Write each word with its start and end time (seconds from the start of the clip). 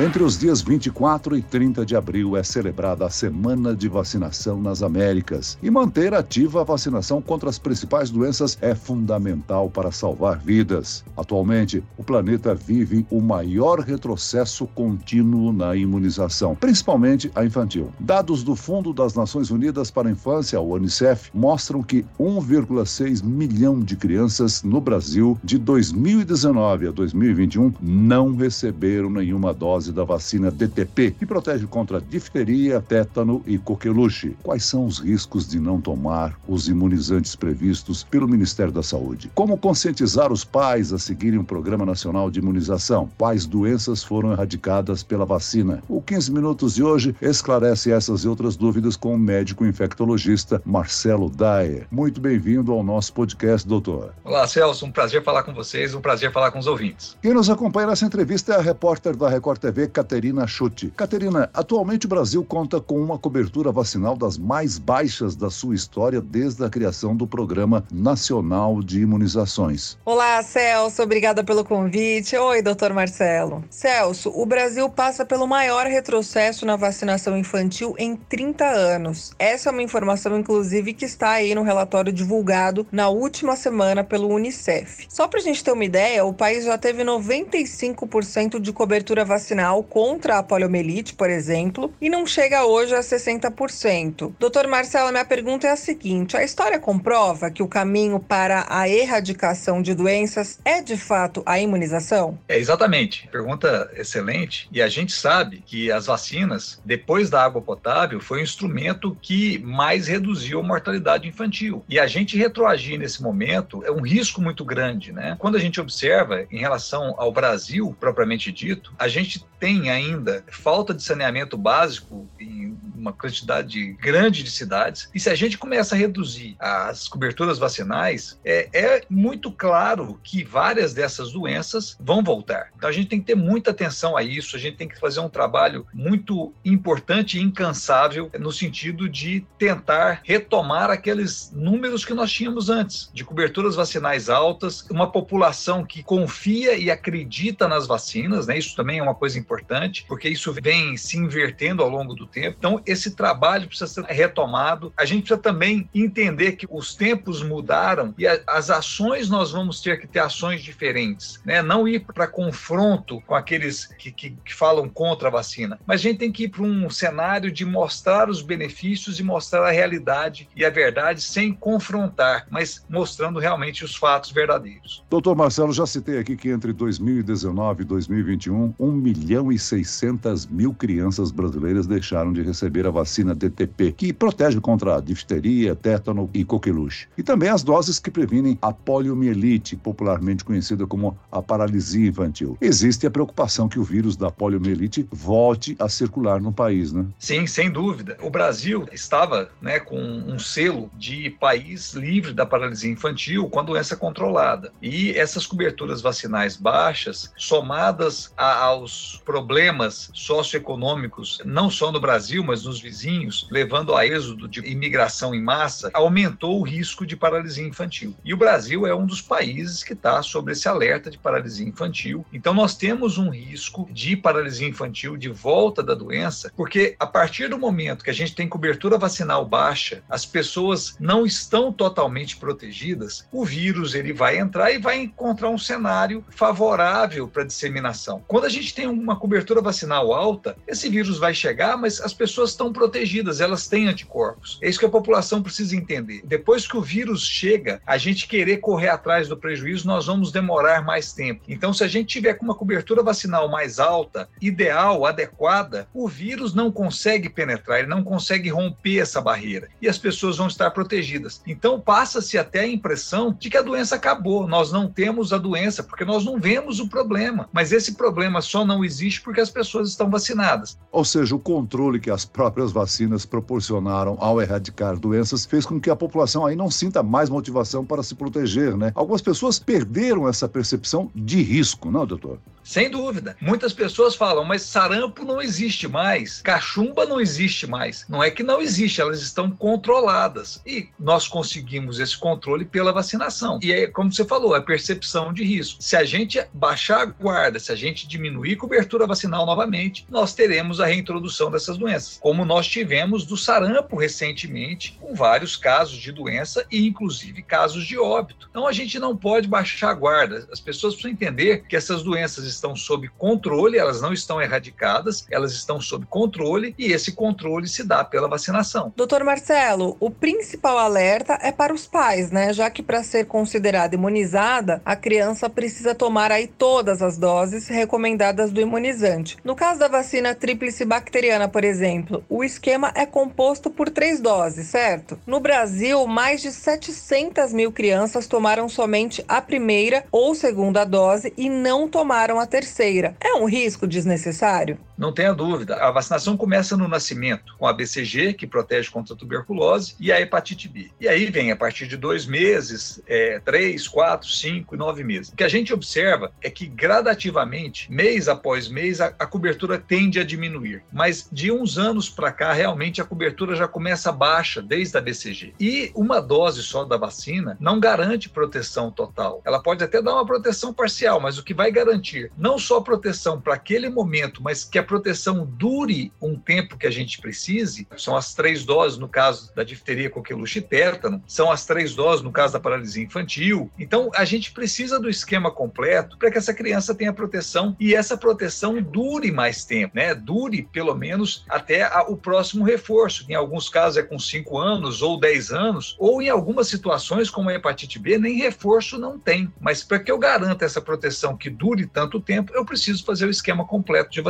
Entre 0.00 0.22
os 0.22 0.38
dias 0.38 0.62
24 0.62 1.36
e 1.36 1.42
30 1.42 1.84
de 1.84 1.96
abril 1.96 2.36
é 2.36 2.42
celebrada 2.44 3.04
a 3.04 3.10
Semana 3.10 3.74
de 3.74 3.88
Vacinação 3.88 4.62
nas 4.62 4.80
Américas. 4.80 5.58
E 5.60 5.68
manter 5.68 6.14
ativa 6.14 6.60
a 6.60 6.64
vacinação 6.64 7.20
contra 7.20 7.50
as 7.50 7.58
principais 7.58 8.08
doenças 8.08 8.56
é 8.60 8.76
fundamental 8.76 9.68
para 9.68 9.90
salvar 9.90 10.38
vidas. 10.38 11.04
Atualmente, 11.16 11.82
o 11.96 12.04
planeta 12.04 12.54
vive 12.54 13.04
o 13.10 13.20
maior 13.20 13.80
retrocesso 13.80 14.68
contínuo 14.68 15.52
na 15.52 15.74
imunização, 15.74 16.54
principalmente 16.54 17.28
a 17.34 17.44
infantil. 17.44 17.90
Dados 17.98 18.44
do 18.44 18.54
Fundo 18.54 18.92
das 18.92 19.14
Nações 19.14 19.50
Unidas 19.50 19.90
para 19.90 20.08
a 20.08 20.12
Infância, 20.12 20.60
o 20.60 20.74
UNICEF, 20.74 21.28
mostram 21.34 21.82
que 21.82 22.06
1,6 22.20 23.24
milhão 23.24 23.80
de 23.80 23.96
crianças 23.96 24.62
no 24.62 24.80
Brasil 24.80 25.36
de 25.42 25.58
2019 25.58 26.86
a 26.86 26.92
2021 26.92 27.72
não 27.82 28.36
receberam 28.36 29.10
nenhuma 29.10 29.52
dose 29.52 29.87
dose 29.88 29.92
da 29.92 30.04
vacina 30.04 30.50
DTP, 30.50 31.12
que 31.12 31.26
protege 31.26 31.66
contra 31.66 32.00
difteria, 32.00 32.80
tétano 32.80 33.42
e 33.46 33.58
coqueluche. 33.58 34.36
Quais 34.42 34.64
são 34.64 34.86
os 34.86 34.98
riscos 34.98 35.48
de 35.48 35.58
não 35.58 35.80
tomar 35.80 36.38
os 36.46 36.68
imunizantes 36.68 37.34
previstos 37.34 38.04
pelo 38.04 38.28
Ministério 38.28 38.72
da 38.72 38.82
Saúde? 38.82 39.30
Como 39.34 39.58
conscientizar 39.58 40.32
os 40.32 40.44
pais 40.44 40.92
a 40.92 40.98
seguirem 40.98 41.38
o 41.38 41.44
Programa 41.44 41.84
Nacional 41.84 42.30
de 42.30 42.40
Imunização? 42.40 43.08
Quais 43.18 43.46
doenças 43.46 44.02
foram 44.02 44.32
erradicadas 44.32 45.02
pela 45.02 45.24
vacina? 45.24 45.82
O 45.88 46.00
15 46.00 46.32
Minutos 46.32 46.74
de 46.74 46.82
hoje 46.82 47.14
esclarece 47.20 47.90
essas 47.90 48.24
e 48.24 48.28
outras 48.28 48.56
dúvidas 48.56 48.96
com 48.96 49.14
o 49.14 49.18
médico 49.18 49.64
infectologista 49.64 50.60
Marcelo 50.64 51.30
Daer. 51.30 51.86
Muito 51.90 52.20
bem-vindo 52.20 52.72
ao 52.72 52.82
nosso 52.82 53.12
podcast, 53.12 53.66
doutor. 53.66 54.12
Olá, 54.24 54.46
Celso. 54.46 54.84
Um 54.84 54.92
prazer 54.92 55.22
falar 55.22 55.42
com 55.42 55.54
vocês, 55.54 55.94
um 55.94 56.00
prazer 56.00 56.32
falar 56.32 56.50
com 56.50 56.58
os 56.58 56.66
ouvintes. 56.66 57.16
Quem 57.22 57.32
nos 57.32 57.48
acompanha 57.48 57.88
nessa 57.88 58.04
entrevista 58.04 58.52
é 58.52 58.56
a 58.56 58.60
repórter 58.60 59.16
da 59.16 59.28
Record 59.28 59.58
TV, 59.58 59.77
Caterina 59.86 60.46
Schutte. 60.46 60.90
Caterina, 60.96 61.50
atualmente 61.52 62.06
o 62.06 62.08
Brasil 62.08 62.42
conta 62.42 62.80
com 62.80 62.98
uma 63.00 63.18
cobertura 63.18 63.70
vacinal 63.70 64.16
das 64.16 64.38
mais 64.38 64.78
baixas 64.78 65.36
da 65.36 65.50
sua 65.50 65.74
história 65.74 66.20
desde 66.20 66.64
a 66.64 66.70
criação 66.70 67.14
do 67.14 67.26
Programa 67.26 67.84
Nacional 67.92 68.82
de 68.82 69.02
Imunizações. 69.02 69.98
Olá, 70.04 70.42
Celso, 70.42 71.02
obrigada 71.02 71.44
pelo 71.44 71.64
convite. 71.64 72.36
Oi, 72.36 72.62
doutor 72.62 72.94
Marcelo. 72.94 73.62
Celso, 73.68 74.32
o 74.34 74.46
Brasil 74.46 74.88
passa 74.88 75.24
pelo 75.24 75.46
maior 75.46 75.86
retrocesso 75.86 76.64
na 76.64 76.76
vacinação 76.76 77.36
infantil 77.36 77.94
em 77.98 78.16
30 78.16 78.64
anos. 78.64 79.32
Essa 79.38 79.68
é 79.68 79.72
uma 79.72 79.82
informação, 79.82 80.38
inclusive, 80.38 80.94
que 80.94 81.04
está 81.04 81.32
aí 81.32 81.54
no 81.54 81.62
relatório 81.62 82.12
divulgado 82.12 82.86
na 82.90 83.08
última 83.10 83.54
semana 83.54 84.02
pelo 84.02 84.28
Unicef. 84.28 85.06
Só 85.10 85.28
para 85.28 85.40
a 85.40 85.42
gente 85.42 85.62
ter 85.62 85.72
uma 85.72 85.84
ideia, 85.84 86.24
o 86.24 86.32
país 86.32 86.64
já 86.64 86.78
teve 86.78 87.04
95% 87.04 88.58
de 88.58 88.72
cobertura 88.72 89.24
vacinal 89.24 89.57
vacinal 89.58 89.82
contra 89.82 90.38
a 90.38 90.42
poliomielite, 90.42 91.14
por 91.14 91.28
exemplo, 91.28 91.92
e 92.00 92.08
não 92.08 92.24
chega 92.26 92.64
hoje 92.64 92.94
a 92.94 93.00
60%. 93.00 94.32
Doutor 94.38 94.68
Marcelo, 94.68 95.10
minha 95.10 95.24
pergunta 95.24 95.66
é 95.66 95.70
a 95.70 95.76
seguinte: 95.76 96.36
a 96.36 96.44
história 96.44 96.78
comprova 96.78 97.50
que 97.50 97.62
o 97.62 97.68
caminho 97.68 98.20
para 98.20 98.66
a 98.68 98.88
erradicação 98.88 99.82
de 99.82 99.94
doenças 99.94 100.60
é 100.64 100.80
de 100.80 100.96
fato 100.96 101.42
a 101.44 101.58
imunização? 101.58 102.38
É 102.48 102.56
exatamente. 102.56 103.28
Pergunta 103.28 103.90
excelente. 103.94 104.68
E 104.70 104.80
a 104.80 104.88
gente 104.88 105.12
sabe 105.12 105.62
que 105.66 105.90
as 105.90 106.06
vacinas, 106.06 106.80
depois 106.84 107.28
da 107.28 107.42
água 107.42 107.60
potável, 107.60 108.20
foi 108.20 108.40
o 108.40 108.42
instrumento 108.42 109.16
que 109.20 109.58
mais 109.58 110.06
reduziu 110.06 110.60
a 110.60 110.62
mortalidade 110.62 111.26
infantil. 111.26 111.84
E 111.88 111.98
a 111.98 112.06
gente 112.06 112.38
retroagir 112.38 112.98
nesse 112.98 113.22
momento 113.22 113.82
é 113.84 113.90
um 113.90 114.02
risco 114.02 114.40
muito 114.40 114.64
grande, 114.64 115.12
né? 115.12 115.36
Quando 115.38 115.56
a 115.56 115.60
gente 115.60 115.80
observa 115.80 116.46
em 116.50 116.58
relação 116.58 117.14
ao 117.18 117.32
Brasil 117.32 117.96
propriamente 117.98 118.52
dito, 118.52 118.92
a 118.98 119.08
gente 119.08 119.44
tem 119.58 119.90
ainda 119.90 120.44
falta 120.50 120.94
de 120.94 121.02
saneamento 121.02 121.56
básico 121.56 122.28
em 122.38 122.76
uma 122.98 123.12
quantidade 123.12 123.92
grande 123.94 124.42
de 124.42 124.50
cidades. 124.50 125.08
E 125.14 125.20
se 125.20 125.30
a 125.30 125.34
gente 125.34 125.56
começa 125.56 125.94
a 125.94 125.98
reduzir 125.98 126.56
as 126.58 127.08
coberturas 127.08 127.58
vacinais, 127.58 128.38
é, 128.44 128.68
é 128.72 129.02
muito 129.08 129.50
claro 129.50 130.18
que 130.22 130.44
várias 130.44 130.92
dessas 130.92 131.32
doenças 131.32 131.96
vão 132.00 132.22
voltar. 132.22 132.70
Então 132.76 132.88
a 132.88 132.92
gente 132.92 133.08
tem 133.08 133.20
que 133.20 133.26
ter 133.26 133.36
muita 133.36 133.70
atenção 133.70 134.16
a 134.16 134.22
isso, 134.22 134.56
a 134.56 134.58
gente 134.58 134.76
tem 134.76 134.88
que 134.88 134.98
fazer 134.98 135.20
um 135.20 135.28
trabalho 135.28 135.86
muito 135.92 136.52
importante 136.64 137.38
e 137.38 137.42
incansável 137.42 138.30
no 138.38 138.52
sentido 138.52 139.08
de 139.08 139.44
tentar 139.58 140.20
retomar 140.24 140.90
aqueles 140.90 141.52
números 141.54 142.04
que 142.04 142.14
nós 142.14 142.30
tínhamos 142.30 142.68
antes, 142.70 143.10
de 143.12 143.24
coberturas 143.24 143.74
vacinais 143.74 144.28
altas, 144.28 144.86
uma 144.90 145.10
população 145.10 145.84
que 145.84 146.02
confia 146.02 146.76
e 146.76 146.90
acredita 146.90 147.68
nas 147.68 147.86
vacinas, 147.86 148.46
né? 148.46 148.58
Isso 148.58 148.74
também 148.74 148.98
é 148.98 149.02
uma 149.02 149.14
coisa 149.14 149.38
importante, 149.38 150.04
porque 150.08 150.28
isso 150.28 150.52
vem 150.52 150.96
se 150.96 151.16
invertendo 151.16 151.82
ao 151.82 151.88
longo 151.88 152.14
do 152.14 152.26
tempo. 152.26 152.56
Então, 152.58 152.80
esse 152.88 153.12
trabalho 153.12 153.68
precisa 153.68 153.86
ser 153.86 154.04
retomado. 154.04 154.92
A 154.96 155.04
gente 155.04 155.22
precisa 155.22 155.40
também 155.40 155.88
entender 155.94 156.52
que 156.52 156.66
os 156.70 156.94
tempos 156.94 157.42
mudaram 157.42 158.14
e 158.18 158.26
a, 158.26 158.40
as 158.46 158.70
ações 158.70 159.28
nós 159.28 159.52
vamos 159.52 159.80
ter 159.80 160.00
que 160.00 160.06
ter 160.06 160.20
ações 160.20 160.62
diferentes, 160.62 161.40
né? 161.44 161.62
Não 161.62 161.86
ir 161.86 162.00
para 162.00 162.26
confronto 162.26 163.20
com 163.26 163.34
aqueles 163.34 163.86
que, 163.86 164.10
que, 164.10 164.30
que, 164.30 164.54
falam 164.54 164.88
contra 164.88 165.28
a 165.28 165.30
vacina, 165.30 165.78
mas 165.86 166.00
a 166.00 166.02
gente 166.04 166.18
tem 166.18 166.32
que 166.32 166.44
ir 166.44 166.48
para 166.48 166.62
um 166.62 166.88
cenário 166.90 167.52
de 167.52 167.64
mostrar 167.64 168.30
os 168.30 168.42
benefícios 168.42 169.20
e 169.20 169.22
mostrar 169.22 169.66
a 169.66 169.70
realidade 169.70 170.48
e 170.56 170.64
a 170.64 170.70
verdade 170.70 171.20
sem 171.20 171.52
confrontar, 171.52 172.46
mas 172.50 172.84
mostrando 172.88 173.38
realmente 173.38 173.84
os 173.84 173.94
fatos 173.94 174.30
verdadeiros. 174.30 175.04
Doutor 175.10 175.36
Marcelo, 175.36 175.72
já 175.72 175.86
citei 175.86 176.18
aqui 176.18 176.36
que 176.36 176.48
entre 176.48 176.72
2019 176.72 177.82
e 177.82 177.84
2021, 177.84 178.74
1 178.78 178.92
milhão 178.92 179.52
e 179.52 179.58
600 179.58 180.46
mil 180.46 180.72
crianças 180.72 181.30
brasileiras 181.30 181.86
deixaram 181.86 182.32
de 182.32 182.42
receber 182.42 182.77
receber 182.78 182.86
a 182.86 182.90
vacina 182.90 183.34
DTP, 183.34 183.92
que 183.92 184.12
protege 184.12 184.60
contra 184.60 185.00
difteria, 185.00 185.74
tétano 185.74 186.30
e 186.32 186.44
coqueluche. 186.44 187.08
E 187.16 187.22
também 187.22 187.48
as 187.48 187.62
doses 187.62 187.98
que 187.98 188.10
previnem 188.10 188.58
a 188.62 188.72
poliomielite, 188.72 189.76
popularmente 189.76 190.44
conhecida 190.44 190.86
como 190.86 191.18
a 191.30 191.42
paralisia 191.42 192.08
infantil. 192.08 192.56
Existe 192.60 193.06
a 193.06 193.10
preocupação 193.10 193.68
que 193.68 193.78
o 193.78 193.84
vírus 193.84 194.16
da 194.16 194.30
poliomielite 194.30 195.06
volte 195.10 195.76
a 195.78 195.88
circular 195.88 196.40
no 196.40 196.52
país, 196.52 196.92
né? 196.92 197.06
Sim, 197.18 197.46
sem 197.46 197.70
dúvida. 197.70 198.16
O 198.22 198.30
Brasil 198.30 198.86
estava 198.92 199.50
né, 199.60 199.80
com 199.80 199.98
um 199.98 200.38
selo 200.38 200.90
de 200.96 201.30
país 201.30 201.94
livre 201.94 202.32
da 202.32 202.46
paralisia 202.46 202.90
infantil 202.90 203.48
com 203.48 203.60
a 203.60 203.62
doença 203.62 203.96
controlada. 203.96 204.72
E 204.80 205.12
essas 205.12 205.46
coberturas 205.46 206.00
vacinais 206.00 206.56
baixas, 206.56 207.32
somadas 207.36 208.32
a, 208.36 208.64
aos 208.64 209.20
problemas 209.24 210.10
socioeconômicos, 210.14 211.40
não 211.44 211.70
só 211.70 211.90
no 211.90 212.00
Brasil, 212.00 212.44
mas 212.44 212.66
nos 212.68 212.80
vizinhos, 212.80 213.48
levando 213.50 213.96
a 213.96 214.06
êxodo 214.06 214.46
de 214.46 214.60
imigração 214.60 215.34
em 215.34 215.42
massa, 215.42 215.90
aumentou 215.94 216.60
o 216.60 216.62
risco 216.62 217.06
de 217.06 217.16
paralisia 217.16 217.66
infantil. 217.66 218.14
E 218.24 218.34
o 218.34 218.36
Brasil 218.36 218.86
é 218.86 218.94
um 218.94 219.06
dos 219.06 219.22
países 219.22 219.82
que 219.82 219.94
está 219.94 220.22
sobre 220.22 220.52
esse 220.52 220.68
alerta 220.68 221.10
de 221.10 221.18
paralisia 221.18 221.66
infantil. 221.66 222.24
Então, 222.32 222.52
nós 222.52 222.76
temos 222.76 223.16
um 223.16 223.30
risco 223.30 223.88
de 223.90 224.16
paralisia 224.16 224.68
infantil, 224.68 225.16
de 225.16 225.28
volta 225.28 225.82
da 225.82 225.94
doença, 225.94 226.52
porque 226.54 226.94
a 227.00 227.06
partir 227.06 227.48
do 227.48 227.58
momento 227.58 228.04
que 228.04 228.10
a 228.10 228.14
gente 228.14 228.34
tem 228.34 228.48
cobertura 228.48 228.98
vacinal 228.98 229.44
baixa, 229.46 230.02
as 230.08 230.26
pessoas 230.26 230.94
não 231.00 231.24
estão 231.24 231.72
totalmente 231.72 232.36
protegidas, 232.36 233.26
o 233.32 233.44
vírus 233.44 233.94
ele 233.94 234.12
vai 234.12 234.38
entrar 234.38 234.70
e 234.70 234.78
vai 234.78 234.98
encontrar 234.98 235.48
um 235.48 235.58
cenário 235.58 236.22
favorável 236.28 237.26
para 237.26 237.44
disseminação. 237.44 238.22
Quando 238.28 238.44
a 238.44 238.50
gente 238.50 238.74
tem 238.74 238.86
uma 238.86 239.16
cobertura 239.16 239.62
vacinal 239.62 240.12
alta, 240.12 240.56
esse 240.66 240.88
vírus 240.88 241.18
vai 241.18 241.32
chegar, 241.32 241.76
mas 241.78 242.00
as 242.00 242.12
pessoas 242.12 242.54
estão 242.58 242.72
protegidas, 242.72 243.40
elas 243.40 243.68
têm 243.68 243.86
anticorpos. 243.86 244.58
É 244.60 244.68
isso 244.68 244.80
que 244.80 244.84
a 244.84 244.90
população 244.90 245.40
precisa 245.40 245.76
entender. 245.76 246.22
Depois 246.24 246.66
que 246.66 246.76
o 246.76 246.82
vírus 246.82 247.24
chega, 247.24 247.80
a 247.86 247.96
gente 247.96 248.26
querer 248.26 248.58
correr 248.58 248.88
atrás 248.88 249.28
do 249.28 249.36
prejuízo, 249.36 249.86
nós 249.86 250.06
vamos 250.06 250.32
demorar 250.32 250.84
mais 250.84 251.12
tempo. 251.12 251.42
Então, 251.48 251.72
se 251.72 251.84
a 251.84 251.88
gente 251.88 252.08
tiver 252.08 252.34
com 252.34 252.44
uma 252.44 252.54
cobertura 252.54 253.02
vacinal 253.02 253.48
mais 253.48 253.78
alta, 253.78 254.28
ideal, 254.42 255.06
adequada, 255.06 255.88
o 255.94 256.08
vírus 256.08 256.52
não 256.52 256.72
consegue 256.72 257.28
penetrar, 257.28 257.78
ele 257.78 257.88
não 257.88 258.02
consegue 258.02 258.48
romper 258.48 258.98
essa 258.98 259.20
barreira 259.20 259.68
e 259.80 259.88
as 259.88 259.96
pessoas 259.96 260.36
vão 260.36 260.48
estar 260.48 260.70
protegidas. 260.72 261.40
Então, 261.46 261.80
passa-se 261.80 262.36
até 262.36 262.60
a 262.60 262.66
impressão 262.66 263.36
de 263.38 263.48
que 263.48 263.56
a 263.56 263.62
doença 263.62 263.94
acabou. 263.94 264.48
Nós 264.48 264.72
não 264.72 264.90
temos 264.90 265.32
a 265.32 265.38
doença 265.38 265.82
porque 265.82 266.04
nós 266.04 266.24
não 266.24 266.40
vemos 266.40 266.80
o 266.80 266.88
problema. 266.88 267.48
Mas 267.52 267.70
esse 267.70 267.94
problema 267.94 268.40
só 268.40 268.64
não 268.64 268.84
existe 268.84 269.20
porque 269.20 269.40
as 269.40 269.50
pessoas 269.50 269.88
estão 269.88 270.10
vacinadas. 270.10 270.76
Ou 270.90 271.04
seja, 271.04 271.36
o 271.36 271.38
controle 271.38 272.00
que 272.00 272.10
as 272.10 272.24
próprias 272.24 272.47
próprias 272.48 272.72
vacinas 272.72 273.26
proporcionaram 273.26 274.16
ao 274.20 274.40
erradicar 274.40 274.98
doenças 274.98 275.44
fez 275.44 275.66
com 275.66 275.78
que 275.78 275.90
a 275.90 275.96
população 275.96 276.46
aí 276.46 276.56
não 276.56 276.70
sinta 276.70 277.02
mais 277.02 277.28
motivação 277.28 277.84
para 277.84 278.02
se 278.02 278.14
proteger, 278.14 278.76
né? 278.76 278.90
Algumas 278.94 279.20
pessoas 279.20 279.58
perderam 279.58 280.26
essa 280.26 280.48
percepção 280.48 281.10
de 281.14 281.42
risco, 281.42 281.90
não, 281.90 282.06
doutor? 282.06 282.38
Sem 282.68 282.90
dúvida. 282.90 283.34
Muitas 283.40 283.72
pessoas 283.72 284.14
falam, 284.14 284.44
mas 284.44 284.60
sarampo 284.60 285.24
não 285.24 285.40
existe 285.40 285.88
mais, 285.88 286.42
cachumba 286.42 287.06
não 287.06 287.18
existe 287.18 287.66
mais. 287.66 288.04
Não 288.06 288.22
é 288.22 288.30
que 288.30 288.42
não 288.42 288.60
existe, 288.60 289.00
elas 289.00 289.22
estão 289.22 289.50
controladas. 289.50 290.60
E 290.66 290.88
nós 291.00 291.26
conseguimos 291.26 291.98
esse 291.98 292.18
controle 292.18 292.66
pela 292.66 292.92
vacinação. 292.92 293.58
E 293.62 293.72
é 293.72 293.86
como 293.86 294.12
você 294.12 294.22
falou, 294.22 294.54
a 294.54 294.60
percepção 294.60 295.32
de 295.32 295.44
risco. 295.44 295.82
Se 295.82 295.96
a 295.96 296.04
gente 296.04 296.44
baixar 296.52 297.00
a 297.00 297.06
guarda, 297.06 297.58
se 297.58 297.72
a 297.72 297.74
gente 297.74 298.06
diminuir 298.06 298.52
a 298.52 298.58
cobertura 298.58 299.06
vacinal 299.06 299.46
novamente, 299.46 300.06
nós 300.10 300.34
teremos 300.34 300.78
a 300.78 300.84
reintrodução 300.84 301.50
dessas 301.50 301.78
doenças, 301.78 302.18
como 302.20 302.37
nós 302.44 302.66
tivemos 302.66 303.24
do 303.24 303.36
sarampo 303.36 303.96
recentemente, 303.96 304.98
com 305.00 305.14
vários 305.14 305.56
casos 305.56 305.96
de 305.98 306.12
doença 306.12 306.64
e 306.70 306.86
inclusive 306.86 307.42
casos 307.42 307.84
de 307.84 307.98
óbito. 307.98 308.48
Então 308.50 308.66
a 308.66 308.72
gente 308.72 308.98
não 308.98 309.16
pode 309.16 309.48
baixar 309.48 309.90
a 309.90 309.94
guarda. 309.94 310.48
As 310.52 310.60
pessoas 310.60 310.94
precisam 310.94 311.12
entender 311.12 311.64
que 311.68 311.76
essas 311.76 312.02
doenças 312.02 312.44
estão 312.44 312.74
sob 312.76 313.08
controle, 313.16 313.78
elas 313.78 314.00
não 314.00 314.12
estão 314.12 314.40
erradicadas, 314.40 315.26
elas 315.30 315.52
estão 315.52 315.80
sob 315.80 316.06
controle 316.06 316.74
e 316.78 316.92
esse 316.92 317.12
controle 317.12 317.68
se 317.68 317.84
dá 317.84 318.04
pela 318.04 318.28
vacinação. 318.28 318.92
Doutor 318.96 319.24
Marcelo, 319.24 319.96
o 320.00 320.10
principal 320.10 320.78
alerta 320.78 321.38
é 321.42 321.52
para 321.52 321.72
os 321.72 321.86
pais, 321.86 322.30
né? 322.30 322.52
Já 322.52 322.70
que 322.70 322.82
para 322.82 323.02
ser 323.02 323.26
considerada 323.26 323.94
imunizada, 323.94 324.80
a 324.84 324.96
criança 324.96 325.48
precisa 325.48 325.94
tomar 325.94 326.32
aí 326.32 326.46
todas 326.46 327.02
as 327.02 327.16
doses 327.16 327.68
recomendadas 327.68 328.50
do 328.50 328.60
imunizante. 328.60 329.36
No 329.44 329.54
caso 329.54 329.80
da 329.80 329.88
vacina 329.88 330.34
tríplice 330.34 330.84
bacteriana, 330.84 331.48
por 331.48 331.64
exemplo, 331.64 332.24
o 332.28 332.44
esquema 332.44 332.92
é 332.94 333.06
composto 333.06 333.70
por 333.70 333.88
três 333.88 334.20
doses, 334.20 334.66
certo? 334.66 335.18
No 335.26 335.40
Brasil, 335.40 336.06
mais 336.06 336.42
de 336.42 336.52
700 336.52 337.52
mil 337.52 337.72
crianças 337.72 338.26
tomaram 338.26 338.68
somente 338.68 339.24
a 339.26 339.40
primeira 339.40 340.04
ou 340.12 340.34
segunda 340.34 340.84
dose 340.84 341.32
e 341.36 341.48
não 341.48 341.88
tomaram 341.88 342.38
a 342.38 342.46
terceira. 342.46 343.16
É 343.20 343.34
um 343.34 343.44
risco 343.44 343.86
desnecessário? 343.86 344.78
Não 344.98 345.12
tenha 345.12 345.32
dúvida. 345.32 345.76
A 345.76 345.92
vacinação 345.92 346.36
começa 346.36 346.76
no 346.76 346.88
nascimento, 346.88 347.54
com 347.56 347.66
a 347.66 347.72
BCG, 347.72 348.34
que 348.34 348.46
protege 348.46 348.90
contra 348.90 349.14
a 349.14 349.16
tuberculose, 349.16 349.94
e 350.00 350.10
a 350.10 350.20
hepatite 350.20 350.68
B. 350.68 350.90
E 351.00 351.06
aí 351.08 351.30
vem 351.30 351.52
a 351.52 351.56
partir 351.56 351.86
de 351.86 351.96
dois 351.96 352.26
meses, 352.26 353.00
é, 353.06 353.38
três, 353.38 353.86
quatro, 353.86 354.28
cinco 354.28 354.74
e 354.74 354.78
nove 354.78 355.04
meses. 355.04 355.30
O 355.32 355.36
que 355.36 355.44
a 355.44 355.48
gente 355.48 355.72
observa 355.72 356.32
é 356.42 356.50
que 356.50 356.66
gradativamente, 356.66 357.90
mês 357.90 358.28
após 358.28 358.68
mês, 358.68 359.00
a, 359.00 359.14
a 359.18 359.26
cobertura 359.26 359.78
tende 359.78 360.18
a 360.18 360.24
diminuir. 360.24 360.82
Mas 360.92 361.28
de 361.30 361.52
uns 361.52 361.78
anos 361.78 362.08
para 362.08 362.32
cá, 362.32 362.52
realmente 362.52 363.00
a 363.00 363.04
cobertura 363.04 363.54
já 363.54 363.68
começa 363.68 364.10
baixa, 364.10 364.60
desde 364.60 364.98
a 364.98 365.00
BCG. 365.00 365.54
E 365.60 365.92
uma 365.94 366.20
dose 366.20 366.62
só 366.62 366.84
da 366.84 366.96
vacina 366.96 367.56
não 367.60 367.78
garante 367.78 368.28
proteção 368.28 368.90
total. 368.90 369.40
Ela 369.44 369.62
pode 369.62 369.84
até 369.84 370.02
dar 370.02 370.14
uma 370.14 370.26
proteção 370.26 370.74
parcial, 370.74 371.20
mas 371.20 371.38
o 371.38 371.44
que 371.44 371.54
vai 371.54 371.70
garantir 371.70 372.32
não 372.36 372.58
só 372.58 372.80
proteção 372.80 373.40
para 373.40 373.54
aquele 373.54 373.88
momento, 373.88 374.42
mas 374.42 374.64
que 374.64 374.78
a 374.78 374.87
proteção 374.88 375.44
dure 375.46 376.10
um 376.20 376.34
tempo 376.34 376.78
que 376.78 376.86
a 376.86 376.90
gente 376.90 377.20
precise, 377.20 377.86
são 377.96 378.16
as 378.16 378.34
três 378.34 378.64
doses 378.64 378.98
no 378.98 379.08
caso 379.08 379.54
da 379.54 379.62
difteria, 379.62 380.08
coqueluche 380.10 380.58
e 380.58 380.62
tétano, 380.62 381.22
são 381.26 381.52
as 381.52 381.66
três 381.66 381.94
doses 381.94 382.24
no 382.24 382.32
caso 382.32 382.54
da 382.54 382.60
paralisia 382.60 383.04
infantil. 383.04 383.70
Então, 383.78 384.10
a 384.14 384.24
gente 384.24 384.50
precisa 384.50 384.98
do 384.98 385.08
esquema 385.08 385.50
completo 385.50 386.16
para 386.16 386.30
que 386.30 386.38
essa 386.38 386.54
criança 386.54 386.94
tenha 386.94 387.12
proteção 387.12 387.76
e 387.78 387.94
essa 387.94 388.16
proteção 388.16 388.80
dure 388.82 389.30
mais 389.30 389.64
tempo, 389.64 389.94
né? 389.94 390.14
Dure 390.14 390.62
pelo 390.72 390.94
menos 390.94 391.44
até 391.48 391.82
a, 391.82 392.02
o 392.08 392.16
próximo 392.16 392.64
reforço. 392.64 393.26
Em 393.28 393.34
alguns 393.34 393.68
casos 393.68 393.98
é 393.98 394.02
com 394.02 394.18
5 394.18 394.56
anos 394.58 395.02
ou 395.02 395.20
10 395.20 395.52
anos, 395.52 395.96
ou 395.98 396.22
em 396.22 396.30
algumas 396.30 396.68
situações, 396.68 397.28
como 397.28 397.50
a 397.50 397.54
hepatite 397.54 397.98
B, 397.98 398.16
nem 398.16 398.38
reforço 398.38 398.98
não 398.98 399.18
tem. 399.18 399.52
Mas 399.60 399.84
para 399.84 399.98
que 399.98 400.10
eu 400.10 400.18
garanta 400.18 400.64
essa 400.64 400.80
proteção 400.80 401.36
que 401.36 401.50
dure 401.50 401.86
tanto 401.86 402.20
tempo, 402.20 402.52
eu 402.54 402.64
preciso 402.64 403.04
fazer 403.04 403.26
o 403.26 403.30
esquema 403.30 403.66
completo 403.66 404.10
de 404.10 404.20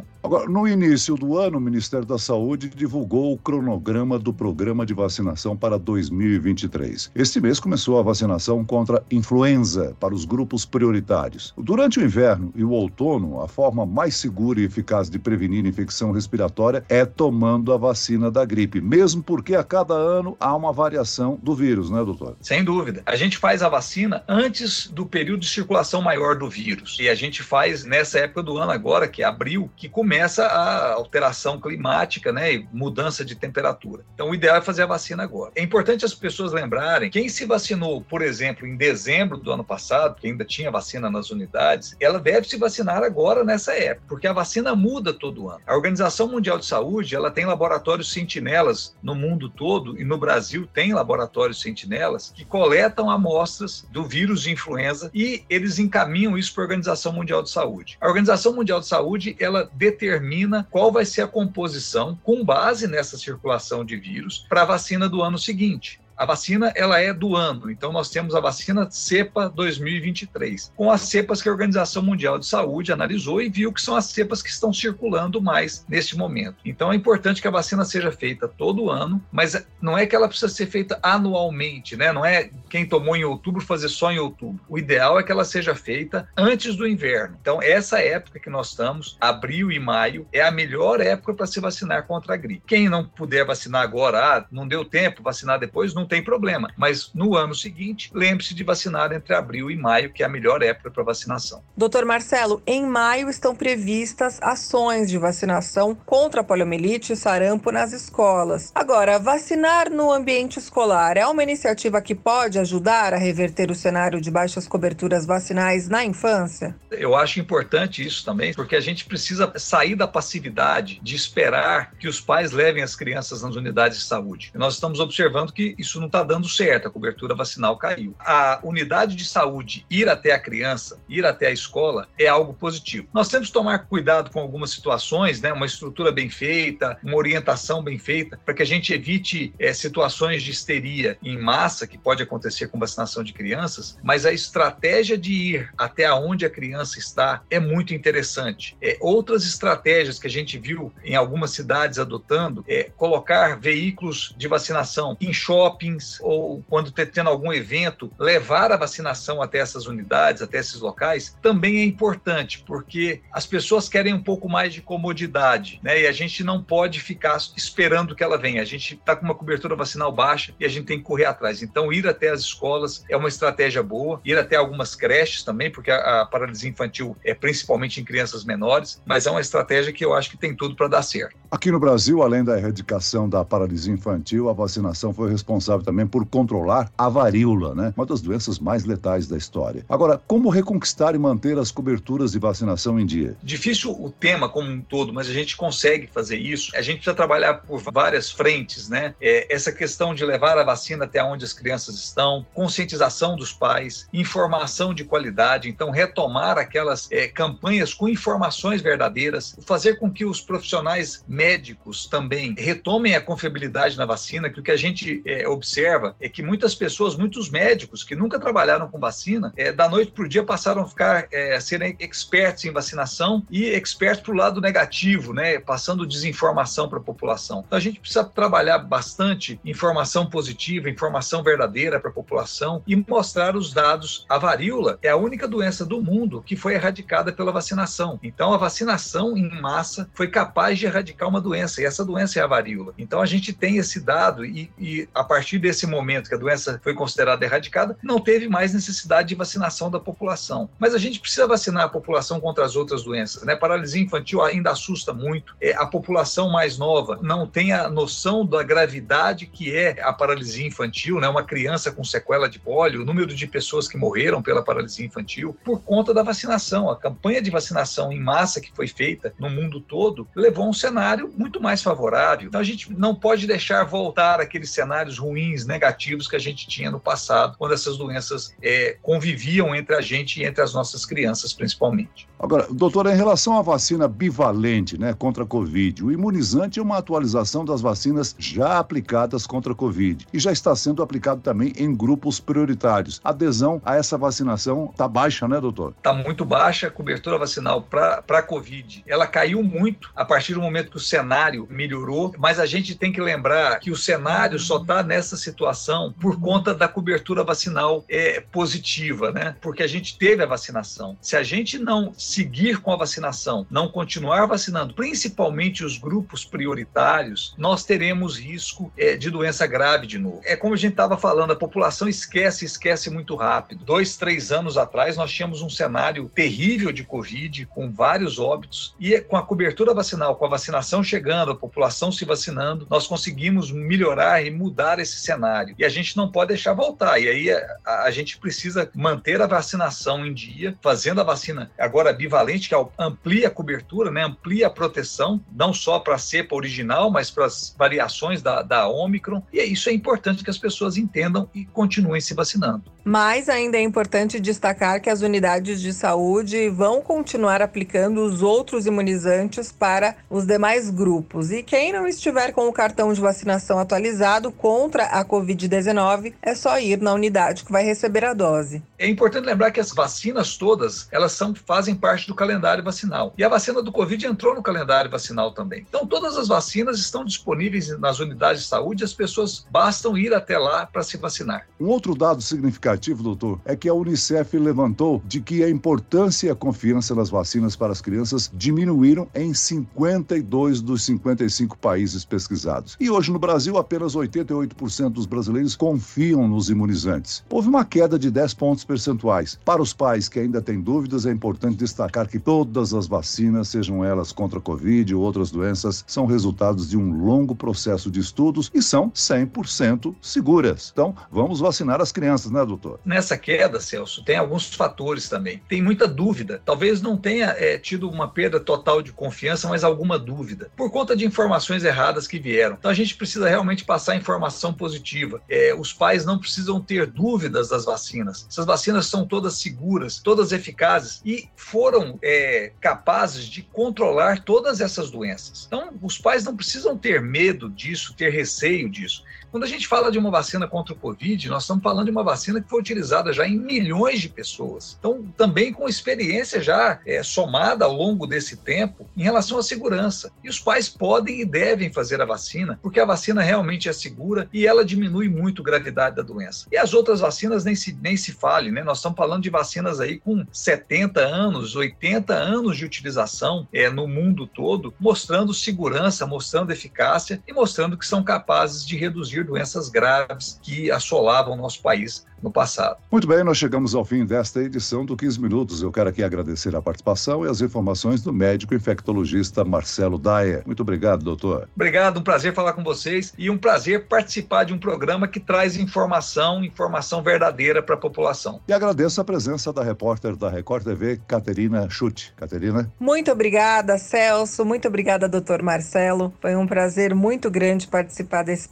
vacinação. 0.00 0.10
Agora, 0.22 0.48
no 0.50 0.68
início 0.68 1.16
do 1.16 1.38
ano, 1.38 1.56
o 1.56 1.60
Ministério 1.60 2.04
da 2.04 2.18
Saúde 2.18 2.68
divulgou 2.68 3.32
o 3.32 3.38
cronograma 3.38 4.18
do 4.18 4.34
programa 4.34 4.84
de 4.84 4.92
vacinação 4.92 5.56
para 5.56 5.78
2023. 5.78 7.10
Este 7.14 7.40
mês 7.40 7.58
começou 7.58 7.98
a 7.98 8.02
vacinação 8.02 8.62
contra 8.64 9.02
influenza 9.10 9.96
para 9.98 10.14
os 10.14 10.26
grupos 10.26 10.66
prioritários. 10.66 11.54
Durante 11.56 11.98
o 11.98 12.04
inverno 12.04 12.52
e 12.54 12.62
o 12.62 12.70
outono, 12.70 13.40
a 13.40 13.48
forma 13.48 13.86
mais 13.86 14.14
segura 14.14 14.60
e 14.60 14.64
eficaz 14.64 15.08
de 15.08 15.18
prevenir 15.18 15.64
infecção 15.64 16.12
respiratória 16.12 16.84
é 16.88 17.06
tomando 17.06 17.72
a 17.72 17.78
vacina 17.78 18.30
da 18.30 18.44
gripe, 18.44 18.80
mesmo 18.80 19.22
porque 19.22 19.54
a 19.54 19.64
cada 19.64 19.94
ano 19.94 20.36
há 20.38 20.54
uma 20.54 20.72
variação 20.72 21.40
do 21.42 21.54
vírus, 21.54 21.90
né, 21.90 22.04
doutor? 22.04 22.36
Sem 22.42 22.62
dúvida. 22.62 23.02
A 23.06 23.16
gente 23.16 23.38
faz 23.38 23.62
a 23.62 23.70
vacina 23.70 24.22
antes 24.28 24.86
do 24.86 25.06
período 25.06 25.40
de 25.40 25.48
circulação 25.48 26.02
maior 26.02 26.36
do 26.36 26.48
vírus. 26.48 26.98
E 27.00 27.08
a 27.08 27.14
gente 27.14 27.42
faz 27.42 27.84
nessa 27.84 28.18
época 28.18 28.42
do 28.42 28.58
ano 28.58 28.70
agora, 28.70 29.08
que 29.08 29.22
é 29.22 29.26
abril, 29.26 29.70
que 29.76 29.88
começa 29.90 30.46
a 30.46 30.92
alteração 30.94 31.60
climática, 31.60 32.32
né, 32.32 32.54
e 32.54 32.68
mudança 32.72 33.24
de 33.24 33.34
temperatura. 33.34 34.04
Então, 34.14 34.30
o 34.30 34.34
ideal 34.34 34.56
é 34.56 34.60
fazer 34.60 34.82
a 34.82 34.86
vacina 34.86 35.22
agora. 35.22 35.52
É 35.54 35.62
importante 35.62 36.04
as 36.04 36.14
pessoas 36.14 36.52
lembrarem, 36.52 37.10
quem 37.10 37.28
se 37.28 37.44
vacinou, 37.44 38.02
por 38.02 38.22
exemplo, 38.22 38.66
em 38.66 38.76
dezembro 38.76 39.36
do 39.36 39.52
ano 39.52 39.64
passado, 39.64 40.16
que 40.20 40.26
ainda 40.26 40.44
tinha 40.44 40.70
vacina 40.70 41.10
nas 41.10 41.30
unidades, 41.30 41.96
ela 42.00 42.18
deve 42.18 42.48
se 42.48 42.56
vacinar 42.56 43.02
agora 43.02 43.44
nessa 43.44 43.72
época, 43.72 44.06
porque 44.08 44.26
a 44.26 44.32
vacina 44.32 44.74
muda 44.74 45.12
todo 45.12 45.48
ano. 45.48 45.60
A 45.66 45.74
Organização 45.74 46.28
Mundial 46.28 46.58
de 46.58 46.66
Saúde, 46.66 47.14
ela 47.14 47.30
tem 47.30 47.44
laboratórios 47.44 48.12
sentinelas 48.12 48.94
no 49.02 49.14
mundo 49.14 49.48
todo 49.48 50.00
e 50.00 50.04
no 50.04 50.18
Brasil 50.18 50.68
tem 50.72 50.92
laboratórios 50.92 51.60
sentinelas 51.60 52.32
que 52.34 52.44
coletam 52.44 53.10
amostras 53.10 53.86
do 53.90 54.04
vírus 54.04 54.42
de 54.42 54.52
influenza 54.52 55.10
e 55.14 55.44
eles 55.48 55.78
encaminham 55.78 56.36
isso 56.36 56.54
para 56.54 56.62
a 56.62 56.66
Organização 56.66 57.12
Mundial 57.12 57.42
de 57.42 57.50
Saúde. 57.50 57.98
A 58.00 58.06
Organização 58.06 58.54
Mundial 58.54 58.80
de 58.80 58.86
Saúde, 58.86 59.36
ela 59.38 59.70
determina 59.80 60.68
qual 60.70 60.92
vai 60.92 61.06
ser 61.06 61.22
a 61.22 61.26
composição 61.26 62.14
com 62.22 62.44
base 62.44 62.86
nessa 62.86 63.16
circulação 63.16 63.82
de 63.82 63.96
vírus 63.96 64.44
para 64.46 64.60
a 64.60 64.66
vacina 64.66 65.08
do 65.08 65.22
ano 65.22 65.38
seguinte. 65.38 65.98
A 66.20 66.26
vacina 66.26 66.70
ela 66.76 67.00
é 67.00 67.14
do 67.14 67.34
ano, 67.34 67.70
então 67.70 67.90
nós 67.90 68.10
temos 68.10 68.34
a 68.34 68.40
vacina 68.40 68.86
cepa 68.90 69.48
2023, 69.48 70.70
com 70.76 70.90
as 70.90 71.00
cepas 71.00 71.40
que 71.40 71.48
a 71.48 71.52
Organização 71.52 72.02
Mundial 72.02 72.38
de 72.38 72.44
Saúde 72.44 72.92
analisou 72.92 73.40
e 73.40 73.48
viu 73.48 73.72
que 73.72 73.80
são 73.80 73.96
as 73.96 74.04
cepas 74.04 74.42
que 74.42 74.50
estão 74.50 74.70
circulando 74.70 75.40
mais 75.40 75.82
neste 75.88 76.18
momento. 76.18 76.56
Então 76.62 76.92
é 76.92 76.94
importante 76.94 77.40
que 77.40 77.48
a 77.48 77.50
vacina 77.50 77.86
seja 77.86 78.12
feita 78.12 78.46
todo 78.46 78.90
ano, 78.90 79.24
mas 79.32 79.66
não 79.80 79.96
é 79.96 80.04
que 80.04 80.14
ela 80.14 80.28
precisa 80.28 80.52
ser 80.52 80.66
feita 80.66 80.98
anualmente, 81.02 81.96
né? 81.96 82.12
Não 82.12 82.22
é 82.22 82.50
quem 82.68 82.84
tomou 82.84 83.16
em 83.16 83.24
outubro 83.24 83.62
fazer 83.62 83.88
só 83.88 84.12
em 84.12 84.18
outubro. 84.18 84.60
O 84.68 84.78
ideal 84.78 85.18
é 85.18 85.22
que 85.22 85.32
ela 85.32 85.42
seja 85.42 85.74
feita 85.74 86.28
antes 86.36 86.76
do 86.76 86.86
inverno. 86.86 87.38
Então 87.40 87.62
essa 87.62 87.98
época 87.98 88.38
que 88.38 88.50
nós 88.50 88.68
estamos, 88.68 89.16
abril 89.18 89.72
e 89.72 89.80
maio, 89.80 90.28
é 90.30 90.42
a 90.42 90.50
melhor 90.50 91.00
época 91.00 91.32
para 91.32 91.46
se 91.46 91.60
vacinar 91.60 92.06
contra 92.06 92.34
a 92.34 92.36
gripe. 92.36 92.64
Quem 92.66 92.90
não 92.90 93.06
puder 93.06 93.46
vacinar 93.46 93.80
agora, 93.80 94.36
ah, 94.36 94.44
não 94.52 94.68
deu 94.68 94.84
tempo, 94.84 95.22
vacinar 95.22 95.58
depois, 95.58 95.94
não 95.94 96.09
tem 96.10 96.22
problema. 96.22 96.70
Mas 96.76 97.10
no 97.14 97.36
ano 97.36 97.54
seguinte, 97.54 98.10
lembre-se 98.12 98.52
de 98.52 98.64
vacinar 98.64 99.12
entre 99.12 99.34
abril 99.34 99.70
e 99.70 99.76
maio, 99.76 100.12
que 100.12 100.22
é 100.22 100.26
a 100.26 100.28
melhor 100.28 100.62
época 100.62 100.90
para 100.90 101.04
vacinação. 101.04 101.62
Doutor 101.76 102.04
Marcelo, 102.04 102.62
em 102.66 102.84
maio 102.84 103.30
estão 103.30 103.54
previstas 103.54 104.38
ações 104.42 105.08
de 105.08 105.16
vacinação 105.16 105.94
contra 105.94 106.40
a 106.40 106.44
poliomielite 106.44 107.12
e 107.12 107.16
sarampo 107.16 107.70
nas 107.70 107.92
escolas. 107.92 108.72
Agora, 108.74 109.18
vacinar 109.18 109.88
no 109.88 110.12
ambiente 110.12 110.58
escolar 110.58 111.16
é 111.16 111.26
uma 111.26 111.42
iniciativa 111.42 112.02
que 112.02 112.14
pode 112.14 112.58
ajudar 112.58 113.14
a 113.14 113.16
reverter 113.16 113.70
o 113.70 113.74
cenário 113.74 114.20
de 114.20 114.30
baixas 114.30 114.66
coberturas 114.66 115.24
vacinais 115.24 115.88
na 115.88 116.04
infância? 116.04 116.74
Eu 116.90 117.14
acho 117.14 117.38
importante 117.38 118.04
isso 118.04 118.24
também, 118.24 118.52
porque 118.52 118.74
a 118.74 118.80
gente 118.80 119.04
precisa 119.04 119.52
sair 119.56 119.94
da 119.94 120.08
passividade 120.08 120.98
de 121.02 121.14
esperar 121.14 121.92
que 121.98 122.08
os 122.08 122.20
pais 122.20 122.50
levem 122.50 122.82
as 122.82 122.96
crianças 122.96 123.42
nas 123.42 123.54
unidades 123.54 123.98
de 123.98 124.04
saúde. 124.04 124.50
nós 124.54 124.74
estamos 124.74 124.98
observando 124.98 125.52
que 125.52 125.74
isso 125.78 125.99
não 126.00 126.06
está 126.06 126.22
dando 126.22 126.48
certo, 126.48 126.88
a 126.88 126.90
cobertura 126.90 127.34
vacinal 127.34 127.76
caiu. 127.76 128.14
A 128.18 128.58
unidade 128.62 129.14
de 129.14 129.24
saúde 129.24 129.86
ir 129.90 130.08
até 130.08 130.32
a 130.32 130.38
criança, 130.38 130.98
ir 131.08 131.24
até 131.24 131.48
a 131.48 131.52
escola, 131.52 132.08
é 132.18 132.26
algo 132.26 132.54
positivo. 132.54 133.08
Nós 133.12 133.28
temos 133.28 133.48
que 133.48 133.52
tomar 133.52 133.80
cuidado 133.80 134.30
com 134.30 134.40
algumas 134.40 134.70
situações, 134.70 135.40
né? 135.40 135.52
uma 135.52 135.66
estrutura 135.66 136.10
bem 136.10 136.28
feita, 136.30 136.98
uma 137.02 137.16
orientação 137.16 137.82
bem 137.82 137.98
feita, 137.98 138.38
para 138.44 138.54
que 138.54 138.62
a 138.62 138.66
gente 138.66 138.92
evite 138.92 139.54
é, 139.58 139.72
situações 139.72 140.42
de 140.42 140.50
histeria 140.50 141.18
em 141.22 141.38
massa, 141.38 141.86
que 141.86 141.98
pode 141.98 142.22
acontecer 142.22 142.68
com 142.68 142.78
vacinação 142.78 143.22
de 143.22 143.32
crianças, 143.32 143.98
mas 144.02 144.24
a 144.24 144.32
estratégia 144.32 145.16
de 145.16 145.32
ir 145.32 145.72
até 145.76 146.12
onde 146.12 146.44
a 146.46 146.50
criança 146.50 146.98
está 146.98 147.42
é 147.50 147.60
muito 147.60 147.94
interessante. 147.94 148.76
É, 148.80 148.96
outras 149.00 149.44
estratégias 149.44 150.18
que 150.18 150.26
a 150.26 150.30
gente 150.30 150.58
viu 150.58 150.92
em 151.04 151.14
algumas 151.14 151.50
cidades 151.50 151.98
adotando 151.98 152.64
é 152.66 152.90
colocar 152.96 153.58
veículos 153.58 154.34
de 154.36 154.48
vacinação 154.48 155.16
em 155.20 155.32
shopping 155.32 155.89
ou 156.20 156.62
quando 156.68 156.90
tendo 156.92 157.28
algum 157.28 157.52
evento, 157.52 158.12
levar 158.18 158.72
a 158.72 158.76
vacinação 158.76 159.42
até 159.42 159.58
essas 159.58 159.86
unidades, 159.86 160.42
até 160.42 160.58
esses 160.58 160.80
locais, 160.80 161.36
também 161.42 161.80
é 161.80 161.84
importante, 161.84 162.62
porque 162.66 163.22
as 163.32 163.46
pessoas 163.46 163.88
querem 163.88 164.14
um 164.14 164.22
pouco 164.22 164.48
mais 164.48 164.72
de 164.72 164.82
comodidade, 164.82 165.80
né? 165.82 166.02
E 166.02 166.06
a 166.06 166.12
gente 166.12 166.44
não 166.44 166.62
pode 166.62 167.00
ficar 167.00 167.36
esperando 167.56 168.14
que 168.14 168.22
ela 168.22 168.38
venha. 168.38 168.62
A 168.62 168.64
gente 168.64 168.94
está 168.94 169.16
com 169.16 169.24
uma 169.24 169.34
cobertura 169.34 169.74
vacinal 169.74 170.12
baixa 170.12 170.54
e 170.58 170.64
a 170.64 170.68
gente 170.68 170.86
tem 170.86 170.98
que 170.98 171.04
correr 171.04 171.24
atrás. 171.24 171.62
Então, 171.62 171.92
ir 171.92 172.06
até 172.06 172.28
as 172.28 172.40
escolas 172.40 173.04
é 173.08 173.16
uma 173.16 173.28
estratégia 173.28 173.82
boa, 173.82 174.20
ir 174.24 174.36
até 174.36 174.56
algumas 174.56 174.94
creches 174.94 175.42
também, 175.42 175.70
porque 175.70 175.90
a, 175.90 176.22
a 176.22 176.26
paralisia 176.26 176.70
infantil 176.70 177.16
é 177.24 177.34
principalmente 177.34 178.00
em 178.00 178.04
crianças 178.04 178.44
menores, 178.44 179.00
mas 179.06 179.26
é 179.26 179.30
uma 179.30 179.40
estratégia 179.40 179.92
que 179.92 180.04
eu 180.04 180.14
acho 180.14 180.30
que 180.30 180.36
tem 180.36 180.54
tudo 180.54 180.76
para 180.76 180.88
dar 180.88 181.02
certo. 181.02 181.36
Aqui 181.50 181.68
no 181.72 181.80
Brasil, 181.80 182.22
além 182.22 182.44
da 182.44 182.56
erradicação 182.56 183.28
da 183.28 183.44
paralisia 183.44 183.92
infantil, 183.92 184.48
a 184.48 184.52
vacinação 184.52 185.12
foi 185.12 185.28
responsável 185.28 185.84
também 185.84 186.06
por 186.06 186.24
controlar 186.24 186.92
a 186.96 187.08
varíola, 187.08 187.74
né? 187.74 187.92
Uma 187.96 188.06
das 188.06 188.20
doenças 188.20 188.60
mais 188.60 188.84
letais 188.84 189.26
da 189.26 189.36
história. 189.36 189.84
Agora, 189.88 190.20
como 190.28 190.48
reconquistar 190.48 191.12
e 191.12 191.18
manter 191.18 191.58
as 191.58 191.72
coberturas 191.72 192.30
de 192.30 192.38
vacinação 192.38 193.00
em 193.00 193.04
dia? 193.04 193.36
Difícil 193.42 193.90
o 193.90 194.10
tema 194.10 194.48
como 194.48 194.70
um 194.70 194.80
todo, 194.80 195.12
mas 195.12 195.28
a 195.28 195.32
gente 195.32 195.56
consegue 195.56 196.06
fazer 196.06 196.36
isso. 196.36 196.70
A 196.76 196.82
gente 196.82 196.98
precisa 196.98 197.16
trabalhar 197.16 197.54
por 197.54 197.80
várias 197.80 198.30
frentes, 198.30 198.88
né? 198.88 199.12
É, 199.20 199.52
essa 199.52 199.72
questão 199.72 200.14
de 200.14 200.24
levar 200.24 200.56
a 200.56 200.62
vacina 200.62 201.04
até 201.04 201.20
onde 201.20 201.44
as 201.44 201.52
crianças 201.52 201.96
estão, 201.96 202.46
conscientização 202.54 203.34
dos 203.34 203.52
pais, 203.52 204.06
informação 204.12 204.94
de 204.94 205.02
qualidade, 205.02 205.68
então 205.68 205.90
retomar 205.90 206.58
aquelas 206.58 207.08
é, 207.10 207.26
campanhas 207.26 207.92
com 207.92 208.08
informações 208.08 208.80
verdadeiras, 208.80 209.56
fazer 209.66 209.98
com 209.98 210.08
que 210.08 210.24
os 210.24 210.40
profissionais 210.40 211.24
médicos 211.40 212.06
também 212.06 212.54
retomem 212.58 213.16
a 213.16 213.20
confiabilidade 213.20 213.96
na 213.96 214.04
vacina, 214.04 214.50
que 214.50 214.60
o 214.60 214.62
que 214.62 214.70
a 214.70 214.76
gente 214.76 215.22
é, 215.24 215.48
observa 215.48 216.14
é 216.20 216.28
que 216.28 216.42
muitas 216.42 216.74
pessoas, 216.74 217.16
muitos 217.16 217.48
médicos 217.48 218.04
que 218.04 218.14
nunca 218.14 218.38
trabalharam 218.38 218.86
com 218.88 218.98
vacina, 218.98 219.50
é, 219.56 219.72
da 219.72 219.88
noite 219.88 220.12
para 220.12 220.24
o 220.24 220.28
dia 220.28 220.44
passaram 220.44 220.82
a 220.82 220.86
ficar, 220.86 221.28
é, 221.32 221.58
serem 221.58 221.96
expertos 221.98 222.66
em 222.66 222.70
vacinação 222.70 223.42
e 223.50 223.64
expertos 223.64 224.22
para 224.22 224.32
o 224.34 224.36
lado 224.36 224.60
negativo, 224.60 225.32
né, 225.32 225.58
passando 225.58 226.06
desinformação 226.06 226.90
para 226.90 226.98
a 226.98 227.02
população. 227.02 227.64
Então 227.66 227.78
a 227.78 227.80
gente 227.80 228.00
precisa 228.00 228.22
trabalhar 228.22 228.76
bastante 228.76 229.58
informação 229.64 230.26
positiva, 230.26 230.90
informação 230.90 231.42
verdadeira 231.42 231.98
para 231.98 232.10
a 232.10 232.12
população 232.14 232.82
e 232.86 232.94
mostrar 232.94 233.56
os 233.56 233.72
dados. 233.72 234.26
A 234.28 234.36
varíola 234.36 234.98
é 235.00 235.08
a 235.08 235.16
única 235.16 235.48
doença 235.48 235.86
do 235.86 236.02
mundo 236.02 236.42
que 236.44 236.54
foi 236.54 236.74
erradicada 236.74 237.32
pela 237.32 237.50
vacinação. 237.50 238.20
Então 238.22 238.52
a 238.52 238.58
vacinação 238.58 239.38
em 239.38 239.48
massa 239.58 240.10
foi 240.12 240.28
capaz 240.28 240.78
de 240.78 240.84
erradicar 240.84 241.29
uma 241.30 241.40
doença, 241.40 241.80
e 241.80 241.84
essa 241.84 242.04
doença 242.04 242.38
é 242.38 242.42
a 242.42 242.46
varíola. 242.46 242.92
Então 242.98 243.20
a 243.20 243.26
gente 243.26 243.52
tem 243.52 243.78
esse 243.78 244.00
dado, 244.00 244.44
e, 244.44 244.70
e, 244.78 245.08
a 245.14 245.24
partir 245.24 245.58
desse 245.58 245.86
momento 245.86 246.28
que 246.28 246.34
a 246.34 246.38
doença 246.38 246.80
foi 246.82 246.94
considerada 246.94 247.44
erradicada, 247.44 247.96
não 248.02 248.20
teve 248.20 248.48
mais 248.48 248.74
necessidade 248.74 249.28
de 249.28 249.34
vacinação 249.34 249.90
da 249.90 249.98
população. 249.98 250.68
Mas 250.78 250.94
a 250.94 250.98
gente 250.98 251.20
precisa 251.20 251.46
vacinar 251.46 251.84
a 251.84 251.88
população 251.88 252.40
contra 252.40 252.64
as 252.64 252.76
outras 252.76 253.02
doenças, 253.02 253.42
né? 253.44 253.56
Paralisia 253.56 254.02
infantil 254.02 254.42
ainda 254.42 254.70
assusta 254.70 255.12
muito. 255.12 255.54
É, 255.60 255.74
a 255.74 255.86
população 255.86 256.50
mais 256.50 256.76
nova 256.76 257.18
não 257.22 257.46
tem 257.46 257.72
a 257.72 257.88
noção 257.88 258.44
da 258.44 258.62
gravidade 258.62 259.46
que 259.46 259.74
é 259.74 260.02
a 260.02 260.12
paralisia 260.12 260.66
infantil, 260.66 261.20
né? 261.20 261.28
Uma 261.28 261.44
criança 261.44 261.90
com 261.90 262.04
sequela 262.04 262.48
de 262.48 262.58
pólio, 262.58 263.02
o 263.02 263.04
número 263.04 263.34
de 263.34 263.46
pessoas 263.46 263.88
que 263.88 263.96
morreram 263.96 264.42
pela 264.42 264.62
paralisia 264.62 265.06
infantil 265.06 265.56
por 265.64 265.80
conta 265.80 266.12
da 266.12 266.22
vacinação. 266.22 266.90
A 266.90 266.96
campanha 266.96 267.40
de 267.40 267.50
vacinação 267.50 268.12
em 268.12 268.20
massa 268.20 268.60
que 268.60 268.72
foi 268.74 268.86
feita 268.86 269.32
no 269.38 269.48
mundo 269.48 269.80
todo 269.80 270.26
levou 270.34 270.64
a 270.64 270.68
um 270.68 270.72
cenário 270.72 271.19
cenário 271.20 271.32
muito 271.36 271.60
mais 271.60 271.82
favorável. 271.82 272.48
Então 272.48 272.60
a 272.60 272.64
gente 272.64 272.92
não 272.96 273.14
pode 273.14 273.46
deixar 273.46 273.84
voltar 273.84 274.40
aqueles 274.40 274.70
cenários 274.70 275.18
ruins, 275.18 275.66
negativos 275.66 276.26
que 276.26 276.36
a 276.36 276.38
gente 276.38 276.66
tinha 276.66 276.90
no 276.90 276.98
passado, 276.98 277.56
quando 277.58 277.74
essas 277.74 277.96
doenças 277.96 278.54
é, 278.62 278.96
conviviam 279.02 279.74
entre 279.74 279.94
a 279.94 280.00
gente 280.00 280.40
e 280.40 280.44
entre 280.44 280.62
as 280.62 280.72
nossas 280.72 281.04
crianças, 281.04 281.52
principalmente. 281.52 282.28
Agora, 282.38 282.66
doutora, 282.70 283.12
em 283.12 283.16
relação 283.16 283.58
à 283.58 283.62
vacina 283.62 284.08
bivalente 284.08 284.98
né, 284.98 285.12
contra 285.12 285.44
a 285.44 285.46
Covid, 285.46 286.02
o 286.02 286.10
imunizante 286.10 286.78
é 286.78 286.82
uma 286.82 286.96
atualização 286.96 287.64
das 287.64 287.82
vacinas 287.82 288.34
já 288.38 288.78
aplicadas 288.78 289.46
contra 289.46 289.72
a 289.72 289.76
Covid 289.76 290.26
e 290.32 290.38
já 290.38 290.50
está 290.50 290.74
sendo 290.74 291.02
aplicado 291.02 291.42
também 291.42 291.72
em 291.76 291.94
grupos 291.94 292.40
prioritários. 292.40 293.20
A 293.22 293.30
adesão 293.30 293.80
a 293.84 293.96
essa 293.96 294.16
vacinação 294.16 294.88
está 294.90 295.06
baixa, 295.06 295.46
né, 295.46 295.60
doutor? 295.60 295.94
Está 295.98 296.12
muito 296.12 296.44
baixa 296.44 296.86
a 296.86 296.90
cobertura 296.90 297.36
vacinal 297.36 297.82
para 297.82 298.22
a 298.26 298.42
Covid. 298.42 299.04
Ela 299.06 299.26
caiu 299.26 299.62
muito 299.62 300.10
a 300.16 300.24
partir 300.24 300.54
do 300.54 300.60
momento 300.60 300.90
que 300.90 300.96
o 300.96 301.00
cenário 301.10 301.66
melhorou, 301.68 302.32
mas 302.38 302.60
a 302.60 302.66
gente 302.66 302.94
tem 302.94 303.12
que 303.12 303.20
lembrar 303.20 303.80
que 303.80 303.90
o 303.90 303.96
cenário 303.96 304.58
só 304.58 304.76
está 304.76 305.02
nessa 305.02 305.36
situação 305.36 306.14
por 306.20 306.40
conta 306.40 306.72
da 306.72 306.86
cobertura 306.86 307.42
vacinal 307.42 308.04
é, 308.08 308.40
positiva, 308.40 309.32
né? 309.32 309.56
Porque 309.60 309.82
a 309.82 309.86
gente 309.86 310.16
teve 310.16 310.42
a 310.42 310.46
vacinação. 310.46 311.18
Se 311.20 311.36
a 311.36 311.42
gente 311.42 311.78
não 311.78 312.14
seguir 312.14 312.78
com 312.78 312.92
a 312.92 312.96
vacinação, 312.96 313.66
não 313.68 313.88
continuar 313.88 314.46
vacinando, 314.46 314.94
principalmente 314.94 315.84
os 315.84 315.98
grupos 315.98 316.44
prioritários, 316.44 317.54
nós 317.58 317.84
teremos 317.84 318.38
risco 318.38 318.92
é, 318.96 319.16
de 319.16 319.30
doença 319.30 319.66
grave 319.66 320.06
de 320.06 320.18
novo. 320.18 320.40
É 320.44 320.54
como 320.54 320.74
a 320.74 320.76
gente 320.76 320.92
estava 320.92 321.18
falando, 321.18 321.52
a 321.52 321.56
população 321.56 322.08
esquece, 322.08 322.64
esquece 322.64 323.10
muito 323.10 323.34
rápido. 323.34 323.84
Dois, 323.84 324.16
três 324.16 324.52
anos 324.52 324.76
atrás, 324.78 325.16
nós 325.16 325.32
tínhamos 325.32 325.60
um 325.60 325.70
cenário 325.70 326.30
terrível 326.32 326.92
de 326.92 327.02
Covid, 327.02 327.66
com 327.66 327.90
vários 327.90 328.38
óbitos, 328.38 328.94
e 329.00 329.20
com 329.20 329.36
a 329.36 329.42
cobertura 329.42 329.92
vacinal, 329.92 330.36
com 330.36 330.44
a 330.44 330.50
vacinação 330.50 330.99
chegando, 331.02 331.52
a 331.52 331.56
população 331.56 332.10
se 332.10 332.24
vacinando, 332.24 332.86
nós 332.90 333.06
conseguimos 333.06 333.70
melhorar 333.70 334.44
e 334.44 334.50
mudar 334.50 334.98
esse 334.98 335.16
cenário. 335.16 335.74
E 335.78 335.84
a 335.84 335.88
gente 335.88 336.16
não 336.16 336.30
pode 336.30 336.48
deixar 336.48 336.72
voltar. 336.72 337.18
E 337.18 337.28
aí 337.28 337.50
a, 337.50 338.02
a 338.04 338.10
gente 338.10 338.38
precisa 338.38 338.90
manter 338.94 339.40
a 339.40 339.46
vacinação 339.46 340.24
em 340.26 340.32
dia, 340.32 340.76
fazendo 340.82 341.20
a 341.20 341.24
vacina 341.24 341.70
agora 341.78 342.12
bivalente, 342.12 342.68
que 342.68 342.74
amplia 342.98 343.48
a 343.48 343.50
cobertura, 343.50 344.10
né, 344.10 344.24
amplia 344.24 344.66
a 344.66 344.70
proteção, 344.70 345.40
não 345.52 345.72
só 345.72 345.98
para 345.98 346.14
a 346.14 346.18
cepa 346.18 346.54
original, 346.54 347.10
mas 347.10 347.30
para 347.30 347.46
as 347.46 347.74
variações 347.76 348.42
da, 348.42 348.62
da 348.62 348.88
Omicron. 348.88 349.42
E 349.52 349.60
isso 349.62 349.88
é 349.88 349.92
importante 349.92 350.44
que 350.44 350.50
as 350.50 350.58
pessoas 350.58 350.96
entendam 350.96 351.48
e 351.54 351.64
continuem 351.64 352.20
se 352.20 352.34
vacinando. 352.34 352.84
Mas 353.04 353.48
ainda 353.48 353.78
é 353.78 353.82
importante 353.82 354.38
destacar 354.38 355.00
que 355.00 355.10
as 355.10 355.22
unidades 355.22 355.80
de 355.80 355.92
saúde 355.92 356.68
vão 356.68 357.00
continuar 357.00 357.62
aplicando 357.62 358.22
os 358.22 358.42
outros 358.42 358.86
imunizantes 358.86 359.72
para 359.72 360.16
os 360.28 360.46
demais 360.46 360.79
grupos. 360.88 361.50
E 361.50 361.62
quem 361.62 361.92
não 361.92 362.06
estiver 362.06 362.52
com 362.52 362.68
o 362.68 362.72
cartão 362.72 363.12
de 363.12 363.20
vacinação 363.20 363.78
atualizado 363.78 364.50
contra 364.52 365.04
a 365.04 365.24
Covid-19, 365.24 366.32
é 366.40 366.54
só 366.54 366.78
ir 366.78 367.00
na 367.00 367.12
unidade 367.12 367.64
que 367.64 367.72
vai 367.72 367.84
receber 367.84 368.24
a 368.24 368.32
dose. 368.32 368.82
É 369.00 369.08
importante 369.08 369.46
lembrar 369.46 369.70
que 369.70 369.80
as 369.80 369.92
vacinas 369.92 370.58
todas, 370.58 371.08
elas 371.10 371.32
são, 371.32 371.54
fazem 371.54 371.94
parte 371.94 372.26
do 372.26 372.34
calendário 372.34 372.84
vacinal. 372.84 373.32
E 373.38 373.42
a 373.42 373.48
vacina 373.48 373.82
do 373.82 373.90
Covid 373.90 374.26
entrou 374.26 374.54
no 374.54 374.62
calendário 374.62 375.10
vacinal 375.10 375.52
também. 375.52 375.86
Então, 375.88 376.06
todas 376.06 376.36
as 376.36 376.48
vacinas 376.48 376.98
estão 376.98 377.24
disponíveis 377.24 377.98
nas 377.98 378.20
unidades 378.20 378.60
de 378.60 378.68
saúde, 378.68 379.02
as 379.02 379.14
pessoas 379.14 379.66
bastam 379.70 380.18
ir 380.18 380.34
até 380.34 380.58
lá 380.58 380.84
para 380.84 381.02
se 381.02 381.16
vacinar. 381.16 381.66
Um 381.80 381.86
outro 381.86 382.14
dado 382.14 382.42
significativo, 382.42 383.22
doutor, 383.22 383.58
é 383.64 383.74
que 383.74 383.88
a 383.88 383.94
Unicef 383.94 384.58
levantou 384.58 385.22
de 385.24 385.40
que 385.40 385.64
a 385.64 385.70
importância 385.70 386.48
e 386.48 386.50
a 386.50 386.54
confiança 386.54 387.14
nas 387.14 387.30
vacinas 387.30 387.74
para 387.74 387.92
as 387.92 388.02
crianças 388.02 388.50
diminuíram 388.52 389.26
em 389.34 389.54
52 389.54 390.82
dos 390.82 391.04
55 391.04 391.78
países 391.78 392.22
pesquisados. 392.26 392.98
E 393.00 393.08
hoje 393.08 393.32
no 393.32 393.38
Brasil, 393.38 393.78
apenas 393.78 394.14
88% 394.14 395.08
dos 395.08 395.24
brasileiros 395.24 395.74
confiam 395.74 396.46
nos 396.46 396.68
imunizantes. 396.68 397.42
Houve 397.48 397.68
uma 397.70 397.86
queda 397.86 398.18
de 398.18 398.30
10 398.30 398.52
pontos 398.52 398.89
percentuais. 398.90 399.56
Para 399.64 399.80
os 399.80 399.92
pais 399.92 400.28
que 400.28 400.40
ainda 400.40 400.60
têm 400.60 400.80
dúvidas, 400.80 401.24
é 401.24 401.30
importante 401.30 401.76
destacar 401.76 402.26
que 402.26 402.40
todas 402.40 402.92
as 402.92 403.06
vacinas, 403.06 403.68
sejam 403.68 404.04
elas 404.04 404.32
contra 404.32 404.58
a 404.58 404.62
Covid 404.62 405.14
ou 405.14 405.22
outras 405.22 405.52
doenças, 405.52 406.04
são 406.08 406.26
resultados 406.26 406.90
de 406.90 406.96
um 406.96 407.24
longo 407.24 407.54
processo 407.54 408.10
de 408.10 408.18
estudos 408.18 408.68
e 408.74 408.82
são 408.82 409.12
100% 409.12 410.12
seguras. 410.20 410.90
Então, 410.92 411.14
vamos 411.30 411.60
vacinar 411.60 412.00
as 412.00 412.10
crianças, 412.10 412.50
né, 412.50 412.66
doutor? 412.66 412.98
Nessa 413.04 413.38
queda, 413.38 413.78
Celso, 413.78 414.24
tem 414.24 414.36
alguns 414.36 414.74
fatores 414.74 415.28
também. 415.28 415.62
Tem 415.68 415.80
muita 415.80 416.08
dúvida. 416.08 416.60
Talvez 416.64 417.00
não 417.00 417.16
tenha 417.16 417.54
é, 417.56 417.78
tido 417.78 418.10
uma 418.10 418.26
perda 418.26 418.58
total 418.58 419.00
de 419.00 419.12
confiança, 419.12 419.68
mas 419.68 419.84
alguma 419.84 420.18
dúvida. 420.18 420.68
Por 420.76 420.90
conta 420.90 421.14
de 421.14 421.24
informações 421.24 421.84
erradas 421.84 422.26
que 422.26 422.40
vieram. 422.40 422.74
Então, 422.76 422.90
a 422.90 422.94
gente 422.94 423.14
precisa 423.14 423.48
realmente 423.48 423.84
passar 423.84 424.16
informação 424.16 424.72
positiva. 424.72 425.40
É, 425.48 425.72
os 425.78 425.92
pais 425.92 426.24
não 426.24 426.40
precisam 426.40 426.80
ter 426.80 427.06
dúvidas 427.06 427.68
das 427.68 427.84
vacinas. 427.84 428.44
Essas 428.50 428.66
vacinas 428.66 428.79
vacinas 428.80 429.06
são 429.06 429.26
todas 429.26 429.58
seguras, 429.58 430.18
todas 430.18 430.52
eficazes 430.52 431.20
e 431.24 431.48
foram 431.54 432.18
é, 432.22 432.72
capazes 432.80 433.44
de 433.44 433.62
controlar 433.62 434.42
todas 434.42 434.80
essas 434.80 435.10
doenças. 435.10 435.66
Então, 435.66 435.90
os 436.02 436.16
pais 436.16 436.44
não 436.44 436.56
precisam 436.56 436.96
ter 436.96 437.20
medo 437.20 437.68
disso, 437.68 438.14
ter 438.14 438.30
receio 438.30 438.88
disso. 438.88 439.22
Quando 439.50 439.64
a 439.64 439.66
gente 439.66 439.88
fala 439.88 440.12
de 440.12 440.18
uma 440.18 440.30
vacina 440.30 440.68
contra 440.68 440.94
o 440.94 440.96
Covid, 440.96 441.48
nós 441.48 441.64
estamos 441.64 441.82
falando 441.82 442.04
de 442.04 442.12
uma 442.12 442.22
vacina 442.22 442.60
que 442.60 442.68
foi 442.68 442.78
utilizada 442.78 443.32
já 443.32 443.48
em 443.48 443.58
milhões 443.58 444.20
de 444.20 444.28
pessoas. 444.28 444.96
Então, 444.98 445.24
também 445.36 445.72
com 445.72 445.88
experiência 445.88 446.62
já 446.62 447.00
é, 447.04 447.20
somada 447.22 447.84
ao 447.84 447.92
longo 447.92 448.28
desse 448.28 448.56
tempo 448.56 449.08
em 449.16 449.22
relação 449.24 449.58
à 449.58 449.62
segurança. 449.62 450.30
E 450.44 450.48
os 450.48 450.60
pais 450.60 450.88
podem 450.88 451.40
e 451.40 451.44
devem 451.44 451.92
fazer 451.92 452.20
a 452.20 452.24
vacina, 452.24 452.78
porque 452.80 453.00
a 453.00 453.04
vacina 453.04 453.42
realmente 453.42 453.88
é 453.88 453.92
segura 453.92 454.48
e 454.52 454.68
ela 454.68 454.84
diminui 454.84 455.28
muito 455.28 455.62
a 455.62 455.64
gravidade 455.64 456.16
da 456.16 456.22
doença. 456.22 456.68
E 456.70 456.76
as 456.76 456.94
outras 456.94 457.18
vacinas 457.18 457.64
nem 457.64 457.74
se, 457.74 457.92
nem 458.00 458.16
se 458.16 458.32
fale, 458.32 458.70
né? 458.70 458.84
Nós 458.84 458.98
estamos 458.98 459.18
falando 459.18 459.42
de 459.42 459.50
vacinas 459.50 459.98
aí 459.98 460.18
com 460.18 460.46
70 460.52 461.20
anos, 461.20 461.74
80 461.74 462.32
anos 462.32 462.76
de 462.76 462.84
utilização 462.84 463.66
é, 463.72 463.90
no 463.90 464.06
mundo 464.06 464.46
todo, 464.46 464.94
mostrando 465.00 465.52
segurança, 465.52 466.24
mostrando 466.24 466.70
eficácia 466.70 467.42
e 467.48 467.52
mostrando 467.52 467.98
que 467.98 468.06
são 468.06 468.22
capazes 468.22 468.86
de 468.86 468.96
reduzir 468.96 469.39
doenças 469.44 469.88
graves 469.88 470.58
que 470.62 470.90
assolavam 470.90 471.54
o 471.54 471.56
nosso 471.56 471.82
país 471.82 472.24
no 472.42 472.50
passado. 472.50 472.98
Muito 473.10 473.26
bem, 473.26 473.44
nós 473.44 473.58
chegamos 473.58 473.94
ao 473.94 474.04
fim 474.04 474.24
desta 474.24 474.60
edição 474.62 475.04
do 475.04 475.16
15 475.16 475.40
Minutos. 475.40 475.82
Eu 475.82 475.92
quero 475.92 476.08
aqui 476.08 476.22
agradecer 476.22 476.74
a 476.74 476.82
participação 476.82 477.44
e 477.44 477.48
as 477.48 477.60
informações 477.60 478.22
do 478.22 478.32
médico 478.32 478.74
infectologista 478.74 479.64
Marcelo 479.64 480.18
Daia. 480.18 480.62
Muito 480.66 480.80
obrigado, 480.82 481.22
doutor. 481.22 481.68
Obrigado, 481.74 482.18
um 482.18 482.22
prazer 482.22 482.54
falar 482.54 482.72
com 482.72 482.82
vocês 482.82 483.32
e 483.36 483.50
um 483.50 483.58
prazer 483.58 484.06
participar 484.06 484.64
de 484.64 484.72
um 484.72 484.78
programa 484.78 485.28
que 485.28 485.40
traz 485.40 485.76
informação, 485.76 486.64
informação 486.64 487.22
verdadeira 487.22 487.82
para 487.82 487.94
a 487.94 487.98
população. 487.98 488.60
E 488.66 488.72
agradeço 488.72 489.20
a 489.20 489.24
presença 489.24 489.72
da 489.72 489.82
repórter 489.82 490.36
da 490.36 490.48
Record 490.48 490.84
TV, 490.84 491.20
Caterina 491.26 491.88
Chute. 491.90 492.32
Caterina. 492.36 492.90
Muito 492.98 493.30
obrigada, 493.30 493.98
Celso. 493.98 494.64
Muito 494.64 494.88
obrigada, 494.88 495.28
doutor 495.28 495.62
Marcelo. 495.62 496.32
Foi 496.40 496.56
um 496.56 496.66
prazer 496.66 497.14
muito 497.14 497.50
grande 497.50 497.86
participar 497.86 498.44
desse 498.44 498.68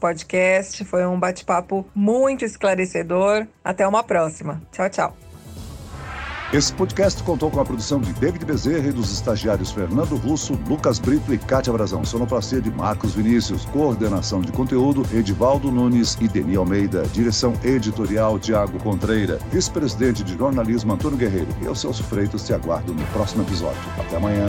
podcast. 0.59 0.85
Foi 0.85 1.07
um 1.07 1.19
bate-papo 1.19 1.87
muito 1.95 2.45
esclarecedor. 2.45 3.47
Até 3.65 3.87
uma 3.87 4.03
próxima. 4.03 4.61
Tchau, 4.73 4.91
tchau. 4.91 5.17
Esse 6.51 6.73
podcast 6.73 7.23
contou 7.25 7.51
com 7.51 7.61
a 7.61 7.65
produção 7.65 8.01
de 8.01 8.11
David 8.15 8.47
Bezerra 8.47 8.89
e 8.89 8.93
dos 8.93 9.13
estagiários 9.13 9.71
Fernando 9.71 10.17
Russo, 10.17 10.59
Lucas 10.67 10.99
Brito 10.99 11.33
e 11.35 11.37
Cátia 11.37 11.71
Brazão. 11.71 12.03
Sonoplastia 12.05 12.61
de 12.61 12.71
Marcos 12.71 13.15
Vinícius. 13.15 13.67
Coordenação 13.67 14.41
de 14.41 14.51
conteúdo, 14.51 15.07
Edivaldo 15.15 15.71
Nunes 15.71 16.17
e 16.21 16.27
Deni 16.27 16.57
Almeida. 16.57 17.03
Direção 17.13 17.53
editorial, 17.63 18.39
Tiago 18.39 18.83
Contreira. 18.83 19.39
Vice-presidente 19.53 20.25
de 20.25 20.39
jornalismo, 20.39 20.95
Antônio 20.95 21.19
Guerreiro. 21.19 21.55
Eu, 21.61 21.75
Celso 21.75 22.03
Freitas, 22.03 22.47
te 22.47 22.55
aguardo 22.55 22.95
no 22.95 23.05
próximo 23.09 23.43
episódio. 23.43 23.81
Até 23.99 24.17
amanhã. 24.17 24.47